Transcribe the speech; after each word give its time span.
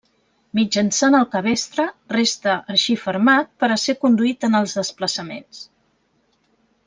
Mitjançant 0.59 1.17
el 1.17 1.25
cabestre 1.33 1.85
resta 2.15 2.55
així 2.75 2.95
fermat 3.03 3.51
per 3.63 3.69
a 3.75 3.79
ser 3.83 3.95
conduït 4.07 4.49
en 4.49 4.61
els 4.61 4.75
desplaçaments. 4.81 5.61